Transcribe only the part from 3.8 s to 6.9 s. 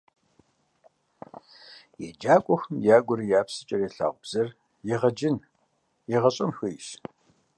ялъагъу бзэр егъэджын, егъэщӏэн хуейщ.